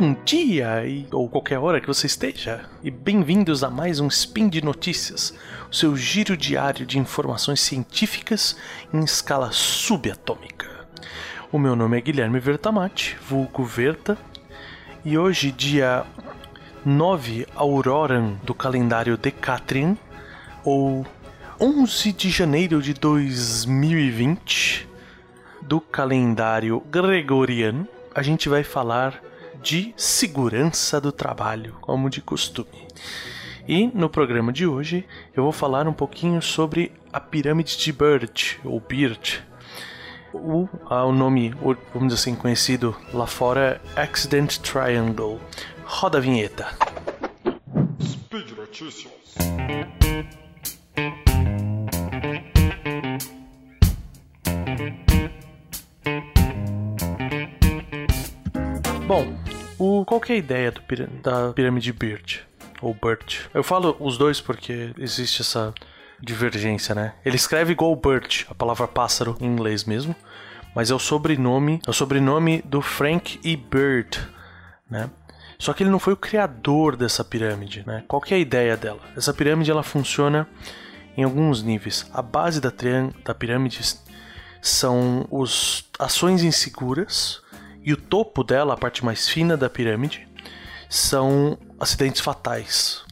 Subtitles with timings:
[0.00, 4.48] Bom dia e, ou qualquer hora que você esteja, e bem-vindos a mais um Spin
[4.48, 5.34] de Notícias,
[5.70, 8.56] o seu giro diário de informações científicas
[8.94, 10.66] em escala subatômica.
[11.52, 14.16] O meu nome é Guilherme Vertamati, vulgo Verta,
[15.04, 16.06] e hoje, dia
[16.82, 19.98] 9 Auroran do calendário Decatrian,
[20.64, 21.06] ou
[21.60, 24.88] 11 de janeiro de 2020
[25.60, 29.28] do calendário Gregoriano, a gente vai falar
[29.62, 32.88] de segurança do trabalho, como de costume.
[33.68, 38.58] E no programa de hoje eu vou falar um pouquinho sobre a pirâmide de Bird,
[38.64, 39.44] ou Bird.
[40.32, 41.50] O, o nome,
[41.92, 45.40] vamos dizer assim, conhecido lá fora é Accident Triangle.
[45.84, 46.68] Roda a vinheta.
[48.00, 49.10] Speed Notícias.
[60.20, 60.82] Qual que é a ideia do,
[61.22, 62.46] da pirâmide Bird?
[62.82, 63.46] Ou Burt?
[63.54, 65.72] Eu falo os dois porque existe essa
[66.20, 67.14] divergência, né?
[67.24, 70.14] Ele escreve igual Burt, a palavra pássaro em inglês mesmo,
[70.74, 73.56] mas é o sobrenome, é o sobrenome do Frank E.
[73.56, 74.20] Bird,
[74.90, 75.08] né?
[75.58, 78.04] Só que ele não foi o criador dessa pirâmide, né?
[78.06, 79.00] Qual que é a ideia dela?
[79.16, 80.46] Essa pirâmide ela funciona
[81.16, 82.10] em alguns níveis.
[82.12, 82.70] A base da,
[83.24, 83.80] da pirâmide
[84.60, 87.42] são os ações inseguras,
[87.84, 90.28] e o topo dela, a parte mais fina da pirâmide,
[90.88, 93.02] são acidentes fatais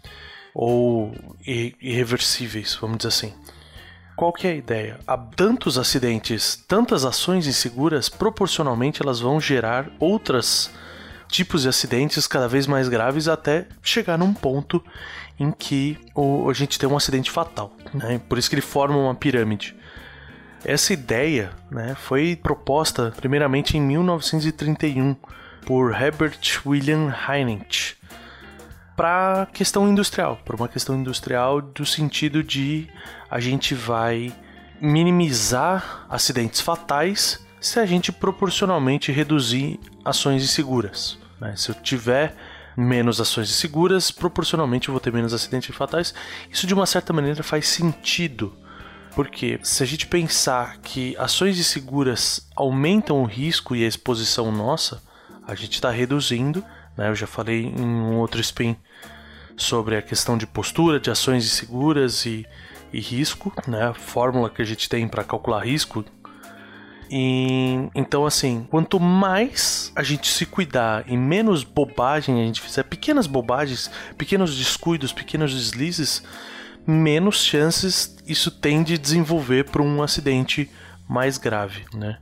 [0.54, 1.14] ou
[1.46, 3.34] irreversíveis, vamos dizer assim.
[4.16, 4.98] Qual que é a ideia?
[5.06, 10.70] Há tantos acidentes, tantas ações inseguras, proporcionalmente elas vão gerar outros
[11.28, 14.82] tipos de acidentes cada vez mais graves até chegar num ponto
[15.38, 15.96] em que
[16.48, 17.72] a gente tem um acidente fatal.
[17.94, 18.20] Né?
[18.28, 19.76] Por isso que ele forma uma pirâmide.
[20.64, 25.14] Essa ideia né, foi proposta primeiramente em 1931
[25.64, 27.96] por Herbert William Heinrich
[28.96, 32.88] para questão industrial, para uma questão industrial do sentido de
[33.30, 34.32] a gente vai
[34.80, 41.16] minimizar acidentes fatais se a gente proporcionalmente reduzir ações inseguras.
[41.40, 41.54] Né?
[41.56, 42.34] Se eu tiver
[42.76, 46.12] menos ações inseguras, proporcionalmente eu vou ter menos acidentes fatais.
[46.50, 48.52] Isso de uma certa maneira faz sentido
[49.14, 55.02] porque se a gente pensar que ações inseguras aumentam o risco e a exposição nossa,
[55.46, 56.64] a gente está reduzindo.
[56.96, 57.08] Né?
[57.08, 58.76] Eu já falei em um outro spin
[59.56, 62.46] sobre a questão de postura, de ações inseguras e,
[62.92, 63.88] e risco, né?
[63.88, 66.04] a fórmula que a gente tem para calcular risco.
[67.10, 72.82] E, então, assim, quanto mais a gente se cuidar e menos bobagem a gente fizer,
[72.82, 76.22] pequenas bobagens, pequenos descuidos, pequenos deslizes,
[76.90, 80.70] menos chances isso tem de desenvolver para um acidente
[81.06, 82.18] mais grave, né?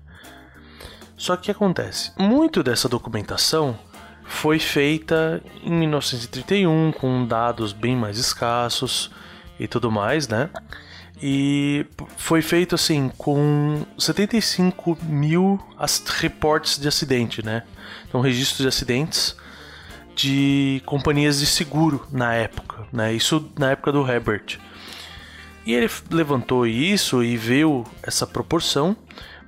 [1.17, 2.11] Só que o que acontece?
[2.19, 3.79] Muito dessa documentação
[4.25, 9.11] foi feita em 1931 com dados bem mais escassos
[9.59, 10.51] e tudo mais, né?
[11.23, 15.61] E foi feito assim com 75 mil
[16.19, 17.63] reportes de acidente, né?
[18.09, 19.37] Então, registros de acidentes
[20.17, 23.13] de companhias de seguro na época, né?
[23.13, 24.59] Isso na época do Herbert.
[25.65, 28.97] E ele levantou isso e viu essa proporção,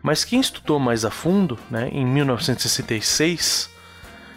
[0.03, 3.71] mas quem estudou mais a fundo, né, em 1966,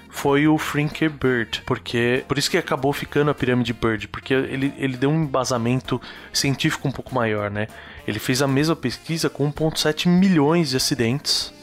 [0.10, 4.74] foi o Frank Bird, porque por isso que acabou ficando a pirâmide Bird, porque ele,
[4.78, 6.00] ele deu um embasamento
[6.32, 7.68] científico um pouco maior, né?
[8.08, 11.54] Ele fez a mesma pesquisa com 1.7 milhões de acidentes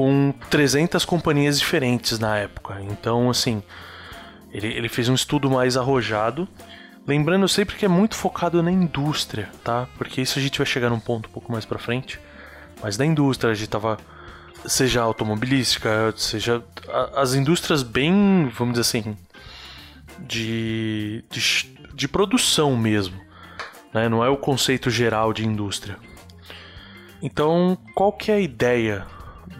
[0.00, 2.80] com 300 companhias diferentes na época.
[2.80, 3.62] Então, assim,
[4.50, 6.48] ele, ele fez um estudo mais arrojado.
[7.06, 9.86] Lembrando sempre que é muito focado na indústria, tá?
[9.98, 12.18] Porque isso a gente vai chegar num ponto um pouco mais pra frente.
[12.82, 13.98] Mas na indústria a gente tava.
[14.64, 16.64] Seja automobilística, seja.
[17.14, 19.14] as indústrias bem, vamos dizer assim.
[20.18, 23.20] De, de, de produção mesmo.
[23.92, 24.08] Né?
[24.08, 25.98] Não é o conceito geral de indústria.
[27.20, 29.06] Então, qual que é a ideia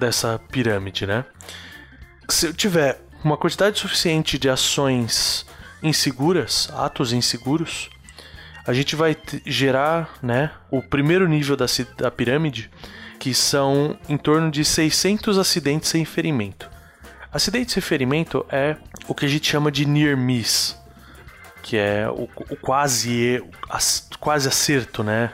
[0.01, 1.25] dessa pirâmide, né?
[2.29, 5.47] Se eu tiver uma quantidade suficiente de ações
[5.83, 7.91] inseguras, atos inseguros,
[8.67, 9.17] a gente vai
[9.47, 11.67] gerar, né, o primeiro nível da,
[11.97, 12.71] da pirâmide,
[13.19, 16.71] que são em torno de 600 acidentes sem ferimento.
[17.33, 18.77] Acidente sem ferimento é
[19.07, 20.77] o que a gente chama de near miss,
[21.63, 23.43] que é o, o quase,
[24.19, 25.33] quase acerto, né?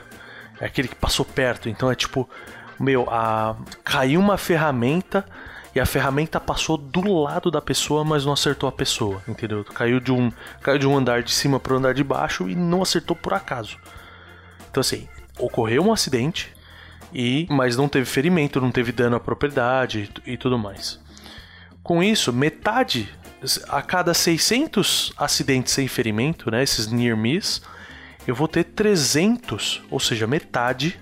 [0.59, 1.69] É aquele que passou perto.
[1.69, 2.29] Então é tipo,
[2.79, 5.25] meu, a, caiu uma ferramenta
[5.73, 9.63] e a ferramenta passou do lado da pessoa, mas não acertou a pessoa, entendeu?
[9.63, 10.31] Caiu de um,
[10.61, 13.33] caiu de um andar de cima para o andar de baixo e não acertou por
[13.33, 13.77] acaso.
[14.69, 15.07] Então assim,
[15.39, 16.51] ocorreu um acidente
[17.13, 20.99] e mas não teve ferimento, não teve dano à propriedade e, e tudo mais.
[21.83, 23.09] Com isso, metade
[23.69, 27.61] a cada 600 acidentes sem ferimento, né, esses near miss,
[28.27, 30.99] eu vou ter 300, ou seja, metade,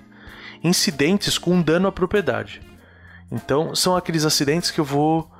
[0.62, 2.60] incidentes com dano à propriedade.
[3.30, 5.30] Então, são aqueles acidentes que eu vou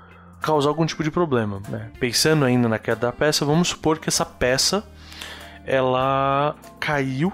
[0.41, 1.61] causar algum tipo de problema.
[1.69, 1.91] Né?
[1.99, 4.85] Pensando ainda na queda da peça, vamos supor que essa peça
[5.65, 7.33] ela caiu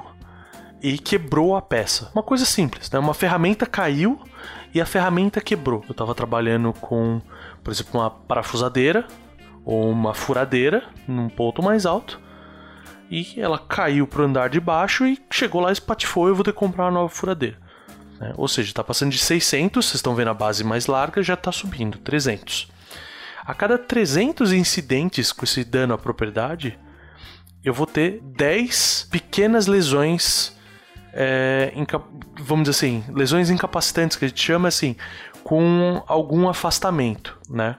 [0.83, 2.11] e quebrou a peça.
[2.15, 2.99] Uma coisa simples, né?
[2.99, 4.19] Uma ferramenta caiu
[4.75, 5.85] e a ferramenta quebrou.
[5.87, 7.21] Eu estava trabalhando com,
[7.63, 9.07] por exemplo, uma parafusadeira
[9.65, 12.21] ou uma furadeira num ponto mais alto
[13.09, 16.43] e ela caiu para o andar de baixo e chegou lá, espatifou e eu vou
[16.43, 17.59] ter que comprar uma nova furadeira.
[18.23, 18.33] Né?
[18.37, 21.51] Ou seja, está passando de 600, vocês estão vendo a base mais larga, já está
[21.51, 22.71] subindo, 300.
[23.45, 26.79] A cada 300 incidentes com esse dano à propriedade,
[27.65, 30.57] eu vou ter 10 pequenas lesões,
[31.13, 31.73] é,
[32.39, 34.95] vamos dizer assim, lesões incapacitantes, que a gente chama assim,
[35.43, 37.75] com algum afastamento, né?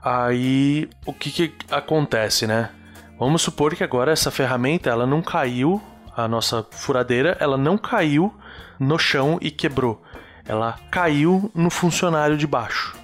[0.00, 2.70] Aí, o que, que acontece, né?
[3.18, 5.82] Vamos supor que agora essa ferramenta, ela não caiu,
[6.16, 8.32] a nossa furadeira, ela não caiu
[8.78, 10.02] no chão e quebrou.
[10.44, 12.96] Ela caiu no funcionário de baixo.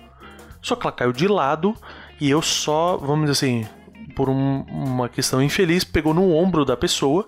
[0.62, 1.74] Só que ela caiu de lado
[2.20, 3.68] e eu só, vamos dizer assim,
[4.14, 7.26] por um, uma questão infeliz, pegou no ombro da pessoa,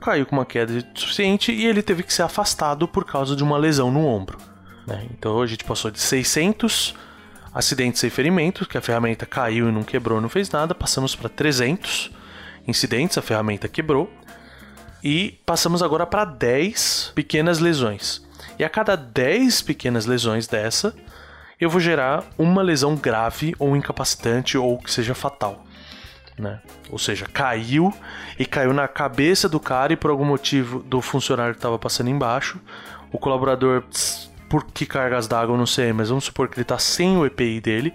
[0.00, 3.58] caiu com uma queda suficiente e ele teve que ser afastado por causa de uma
[3.58, 4.38] lesão no ombro.
[4.86, 5.06] Né?
[5.10, 6.94] Então a gente passou de 600
[7.52, 11.28] acidentes sem ferimentos, que a ferramenta caiu e não quebrou, não fez nada, passamos para
[11.28, 12.10] 300
[12.66, 14.10] incidentes, a ferramenta quebrou,
[15.02, 18.26] e passamos agora para 10 pequenas lesões.
[18.58, 20.94] E a cada 10 pequenas lesões dessa,
[21.60, 25.64] eu vou gerar uma lesão grave ou incapacitante ou que seja fatal
[26.38, 26.60] né?
[26.90, 27.92] Ou seja, caiu
[28.38, 32.10] e caiu na cabeça do cara e por algum motivo do funcionário que estava passando
[32.10, 32.60] embaixo,
[33.12, 33.84] o colaborador,
[34.48, 37.60] por que cargas d'água, não sei, mas vamos supor que ele está sem o EPI
[37.60, 37.94] dele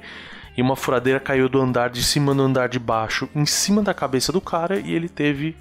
[0.55, 3.93] e uma furadeira caiu do andar de cima do andar de baixo em cima da
[3.93, 5.55] cabeça do cara e ele teve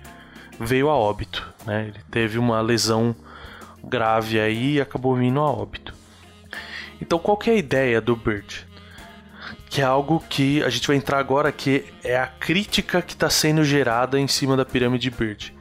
[0.64, 1.88] veio a óbito, né?
[1.88, 3.14] Ele teve uma lesão
[3.82, 5.94] grave aí e acabou vindo a óbito.
[7.00, 8.66] Então, qual que é a ideia do Bird?
[9.72, 13.30] que é algo que a gente vai entrar agora, que é a crítica que está
[13.30, 15.54] sendo gerada em cima da pirâmide Bird.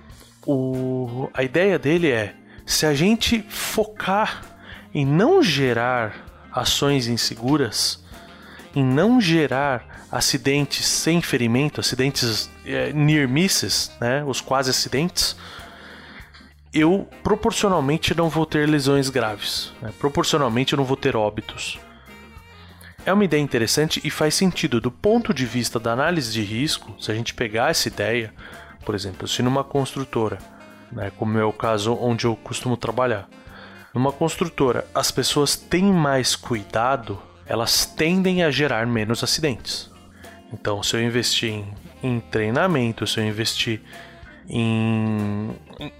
[0.46, 4.44] O, a ideia dele é: se a gente focar
[4.94, 8.04] em não gerar ações inseguras,
[8.76, 15.36] em não gerar acidentes sem ferimento, acidentes é, near misses, né, os quase acidentes,
[16.74, 21.80] eu proporcionalmente não vou ter lesões graves, né, proporcionalmente eu não vou ter óbitos.
[23.06, 26.96] É uma ideia interessante e faz sentido do ponto de vista da análise de risco.
[27.00, 28.32] Se a gente pegar essa ideia,
[28.86, 30.38] por exemplo, se numa construtora,
[30.92, 33.28] né, como é o caso onde eu costumo trabalhar,
[33.92, 37.20] numa construtora as pessoas têm mais cuidado,
[37.52, 39.92] elas tendem a gerar menos acidentes.
[40.54, 43.82] Então, se eu investir em, em treinamento, se eu investir
[44.48, 45.50] em,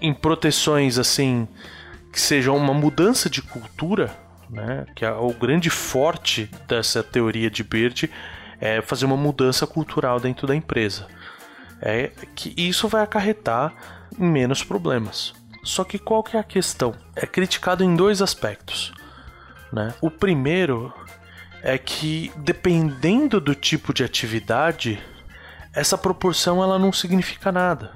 [0.00, 1.46] em proteções assim
[2.10, 4.16] que sejam uma mudança de cultura,
[4.48, 4.86] né?
[4.96, 8.10] Que é o grande forte dessa teoria de Bird
[8.58, 11.06] é fazer uma mudança cultural dentro da empresa.
[11.82, 13.74] É que isso vai acarretar
[14.18, 15.34] menos problemas.
[15.62, 16.94] Só que qual que é a questão?
[17.14, 18.90] É criticado em dois aspectos.
[19.70, 19.92] Né?
[20.00, 20.92] O primeiro
[21.62, 25.00] é que dependendo do tipo de atividade,
[25.72, 27.92] essa proporção ela não significa nada,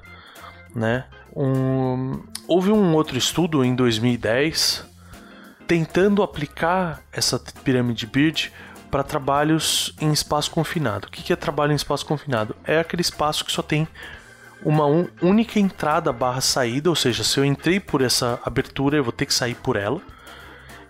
[0.74, 1.04] né?
[1.34, 4.84] Um, houve um outro estudo em 2010
[5.66, 8.52] tentando aplicar essa pirâmide Bird
[8.90, 11.08] para trabalhos em espaço confinado.
[11.08, 12.54] O que é trabalho em espaço confinado?
[12.64, 13.86] É aquele espaço que só tem
[14.64, 14.86] uma
[15.20, 19.26] única entrada barra saída, ou seja, se eu entrei por essa abertura, eu vou ter
[19.26, 20.00] que sair por ela.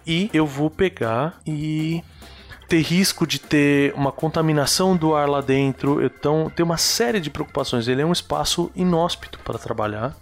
[0.06, 2.04] E eu vou pegar e
[2.68, 6.04] ter risco de ter uma contaminação do ar lá dentro.
[6.04, 7.88] Então, tem uma série de preocupações.
[7.88, 10.16] Ele é um espaço inóspito para trabalhar.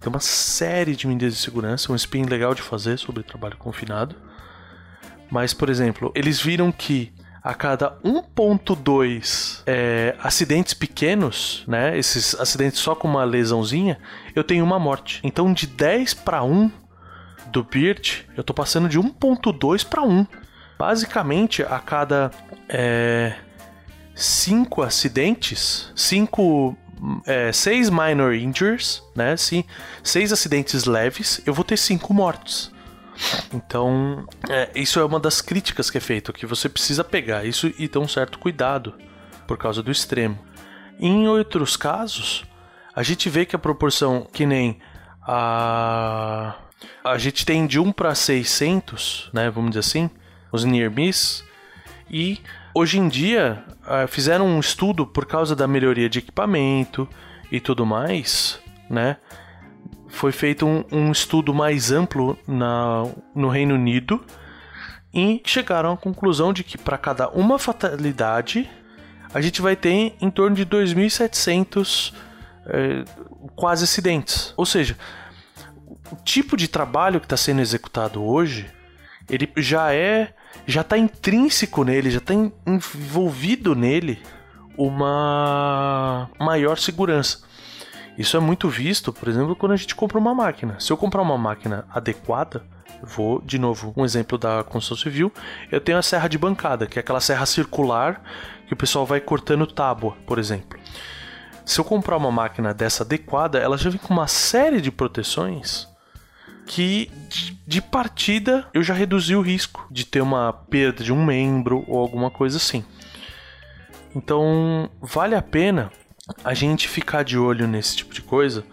[0.00, 4.16] Tem uma série de medidas de segurança, um spin legal de fazer sobre trabalho confinado.
[5.30, 12.80] Mas, por exemplo, eles viram que a cada 1.2 é, acidentes pequenos, né, esses acidentes
[12.80, 13.98] só com uma lesãozinha,
[14.34, 15.20] eu tenho uma morte.
[15.22, 16.70] Então, de 10 para 1
[17.48, 20.26] do Beard, eu tô passando de 1.2 para 1.
[20.78, 22.30] Basicamente, a cada
[22.68, 23.34] é,
[24.14, 26.76] 5 acidentes, 5
[27.26, 29.36] é, seis minor injuries, né?
[29.36, 29.64] Sim,
[30.02, 32.72] seis acidentes leves, eu vou ter cinco mortos.
[33.52, 37.72] Então, é, isso é uma das críticas que é feito, que você precisa pegar isso
[37.78, 38.94] e ter um certo cuidado
[39.46, 40.38] por causa do extremo.
[40.98, 42.44] Em outros casos,
[42.94, 44.78] a gente vê que a proporção, que nem
[45.22, 46.54] a
[47.02, 50.10] a gente tem de 1 para 600, né, vamos dizer assim,
[50.54, 51.44] os near miss,
[52.10, 52.38] e
[52.76, 57.08] Hoje em dia, uh, fizeram um estudo por causa da melhoria de equipamento
[57.52, 58.58] e tudo mais,
[58.90, 59.16] né?
[60.08, 64.20] Foi feito um, um estudo mais amplo na, no Reino Unido
[65.12, 68.68] e chegaram à conclusão de que para cada uma fatalidade
[69.32, 72.12] a gente vai ter em torno de 2.700
[72.66, 73.04] é,
[73.54, 74.52] quase acidentes.
[74.56, 74.98] Ou seja,
[76.10, 78.66] o tipo de trabalho que está sendo executado hoje,
[79.30, 80.34] ele já é,
[80.66, 82.34] já está intrínseco nele, já está
[82.66, 84.22] envolvido nele
[84.76, 87.42] uma maior segurança.
[88.16, 90.78] Isso é muito visto, por exemplo, quando a gente compra uma máquina.
[90.78, 92.64] Se eu comprar uma máquina adequada,
[93.02, 95.32] vou, de novo, um exemplo da construção civil,
[95.70, 98.22] eu tenho a serra de bancada, que é aquela serra circular
[98.66, 100.78] que o pessoal vai cortando tábua, por exemplo.
[101.64, 105.88] Se eu comprar uma máquina dessa adequada, ela já vem com uma série de proteções
[106.66, 107.10] que
[107.66, 111.98] de, partida eu já reduzi o risco de ter uma perda de um membro ou
[111.98, 112.84] alguma coisa assim.
[114.14, 115.90] Então, vale a pena
[116.42, 118.64] a gente ficar de olho nesse tipo de coisa,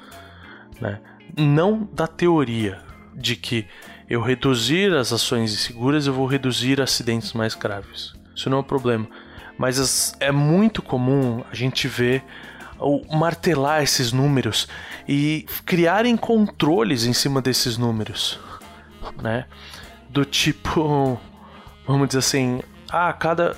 [0.79, 0.99] né?
[1.37, 2.79] Não da teoria
[3.13, 3.67] de que
[4.09, 8.13] eu reduzir as ações inseguras eu vou reduzir acidentes mais graves.
[8.35, 9.07] Isso não é um problema.
[9.57, 12.23] Mas as, é muito comum a gente ver
[12.81, 14.67] o martelar esses números
[15.07, 18.39] e criarem controles em cima desses números,
[19.21, 19.45] né?
[20.09, 21.19] Do tipo,
[21.87, 23.55] vamos dizer assim, ah, cada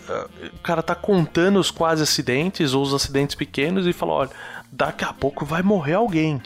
[0.53, 4.31] o cara tá contando os quase acidentes ou os acidentes pequenos e fala, olha,
[4.71, 6.41] daqui a pouco vai morrer alguém.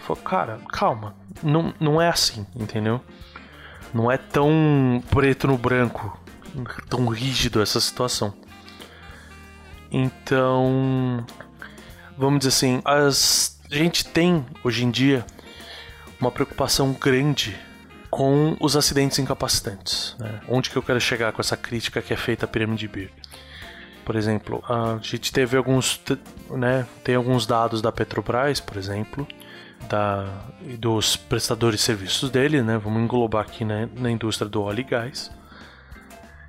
[0.00, 3.00] Falei, cara, calma, não, não é assim, entendeu?
[3.92, 6.18] Não é tão preto no branco,
[6.88, 8.32] tão rígido essa situação.
[9.90, 11.24] Então,
[12.16, 15.24] vamos dizer assim, as, a gente tem hoje em dia
[16.20, 17.56] uma preocupação grande
[18.10, 20.16] com os acidentes incapacitantes.
[20.18, 20.40] Né?
[20.48, 23.10] Onde que eu quero chegar com essa crítica que é feita à pirâmide Beer?
[24.04, 26.00] Por exemplo, a gente teve alguns,
[26.50, 29.26] né, tem alguns dados da Petrobras, por exemplo,
[29.88, 30.28] da,
[30.78, 32.78] dos prestadores de serviços dele, né?
[32.78, 35.30] Vamos englobar aqui né, na indústria do óleo e gás.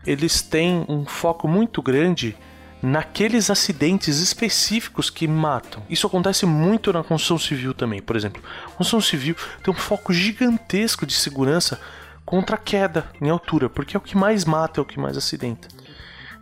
[0.05, 2.37] Eles têm um foco muito grande
[2.81, 5.83] naqueles acidentes específicos que matam.
[5.89, 8.01] Isso acontece muito na construção civil também.
[8.01, 11.79] Por exemplo, a construção civil tem um foco gigantesco de segurança
[12.25, 15.17] contra a queda em altura, porque é o que mais mata, é o que mais
[15.17, 15.67] acidenta.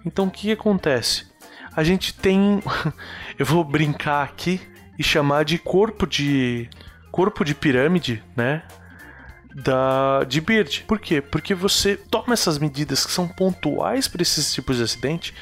[0.05, 1.25] Então o que acontece?
[1.75, 2.61] A gente tem.
[3.37, 4.61] Eu vou brincar aqui
[4.97, 6.69] e chamar de corpo de.
[7.11, 8.63] corpo de pirâmide, né?
[9.57, 10.83] Da, de Bird.
[10.85, 11.21] Por quê?
[11.21, 15.33] Porque você toma essas medidas que são pontuais para esses tipos de acidente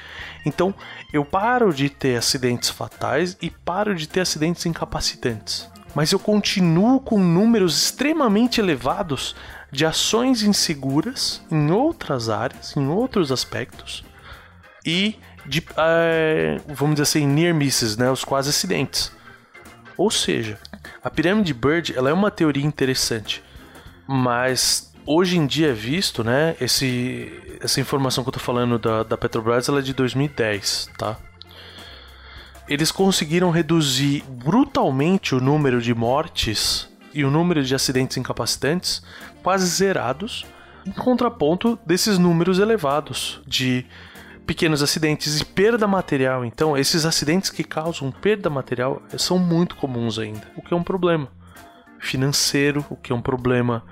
[0.46, 0.74] então,
[1.12, 5.70] eu paro de ter acidentes fatais e paro de ter acidentes incapacitantes.
[5.96, 9.36] Mas eu continuo com números extremamente elevados
[9.72, 14.04] de ações inseguras em outras áreas, em outros aspectos,
[14.86, 19.12] e de, é, vamos dizer assim, near misses, né, os quase acidentes.
[19.96, 20.60] Ou seja,
[21.04, 23.44] a pirâmide Bird ela é uma teoria interessante,
[24.14, 26.56] mas hoje em dia é visto, né?
[26.62, 31.18] Esse, essa informação que eu tô falando da, da Petrobras ela é de 2010, tá?
[32.70, 39.02] Eles conseguiram reduzir brutalmente o número de mortes e o número de acidentes incapacitantes,
[39.42, 40.46] quase zerados,
[40.86, 43.84] em contraponto desses números elevados de
[44.46, 46.46] pequenos acidentes e perda material.
[46.46, 50.84] Então, esses acidentes que causam perda material são muito comuns ainda, o que é um
[50.84, 51.30] problema
[52.04, 53.84] financeiro, o que é um problema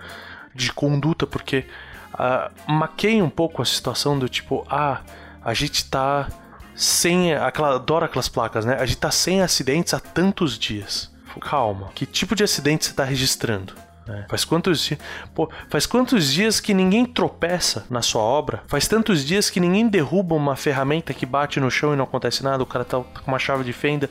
[0.54, 1.66] de conduta, porque
[2.14, 5.02] uh, maqueia um pouco a situação do tipo, ah,
[5.44, 6.28] a gente tá
[6.76, 7.34] sem.
[7.34, 8.78] Aquela, adoro aquelas placas, né?
[8.80, 11.12] A gente tá sem acidentes há tantos dias.
[11.40, 13.74] Calma, que tipo de acidente você tá registrando?
[14.08, 14.26] É.
[14.28, 15.00] Faz quantos dias?
[15.34, 18.64] Pô, faz quantos dias que ninguém tropeça na sua obra?
[18.68, 22.44] Faz tantos dias que ninguém derruba uma ferramenta que bate no chão e não acontece
[22.44, 22.64] nada?
[22.64, 24.10] O cara tá com uma chave de fenda,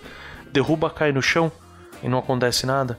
[0.52, 1.52] derruba, cai no chão
[2.02, 2.98] e não acontece nada?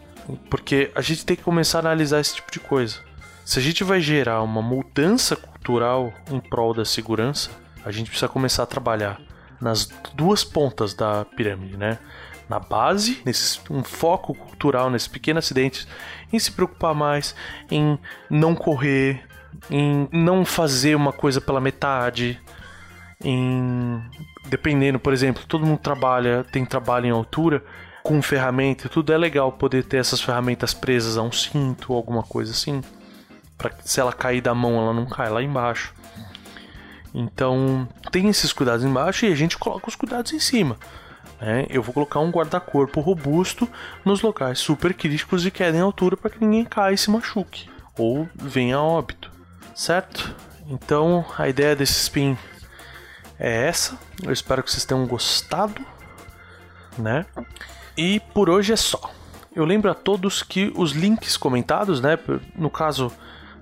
[0.49, 2.99] Porque a gente tem que começar a analisar esse tipo de coisa.
[3.45, 7.49] Se a gente vai gerar uma mudança cultural em prol da segurança,
[7.83, 9.19] a gente precisa começar a trabalhar
[9.59, 9.85] nas
[10.15, 11.97] duas pontas da pirâmide, né?
[12.47, 15.87] Na base, nesse, um foco cultural nesses pequenos acidentes,
[16.31, 17.35] em se preocupar mais,
[17.69, 17.97] em
[18.29, 19.23] não correr,
[19.69, 22.39] em não fazer uma coisa pela metade,
[23.23, 24.01] em
[24.47, 27.63] dependendo, por exemplo, todo mundo trabalha, tem trabalho em altura
[28.03, 32.23] com ferramenta, tudo é legal poder ter essas ferramentas presas a um cinto ou alguma
[32.23, 32.81] coisa assim
[33.61, 35.93] para se ela cair da mão, ela não cai lá embaixo.
[37.13, 40.77] Então, tem esses cuidados embaixo e a gente coloca os cuidados em cima.
[41.39, 41.67] Né?
[41.69, 43.69] Eu vou colocar um guarda-corpo robusto
[44.03, 47.69] nos locais super críticos de queda em altura para que ninguém caia e se machuque
[47.97, 49.29] ou venha a óbito,
[49.75, 50.33] certo?
[50.67, 52.37] Então, a ideia desse spin
[53.37, 53.97] é essa.
[54.23, 55.85] Eu espero que vocês tenham gostado,
[56.97, 57.25] né?
[57.97, 59.11] E por hoje é só.
[59.53, 62.17] Eu lembro a todos que os links comentados, né?
[62.55, 63.11] No caso,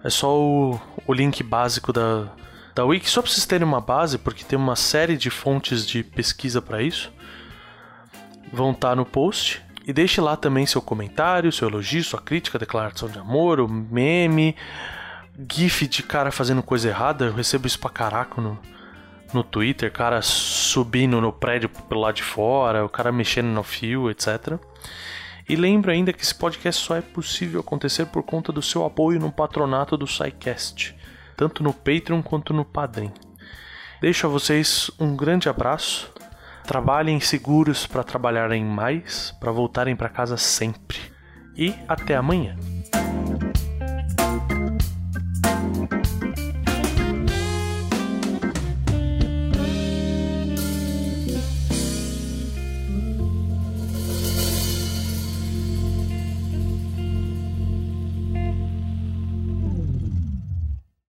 [0.04, 2.28] é só o, o link básico da,
[2.76, 6.04] da Wiki, só para vocês terem uma base, porque tem uma série de fontes de
[6.04, 7.12] pesquisa para isso.
[8.54, 9.62] Vão estar tá no post.
[9.86, 14.56] E deixe lá também seu comentário, seu elogio, sua crítica, declaração de amor, o meme,
[15.52, 17.26] gif de cara fazendo coisa errada.
[17.26, 18.60] Eu recebo isso pra caraca no,
[19.34, 24.10] no Twitter, cara subindo no prédio pelo lado de fora, o cara mexendo no fio,
[24.10, 24.58] etc.
[25.48, 29.20] E lembro ainda que esse podcast só é possível acontecer por conta do seu apoio
[29.20, 30.96] no patronato do SciCast,
[31.36, 33.12] tanto no Patreon quanto no Padrim.
[34.02, 36.12] Deixo a vocês um grande abraço.
[36.64, 41.00] Trabalhem seguros para trabalharem mais, para voltarem para casa sempre.
[41.58, 42.56] E até amanhã.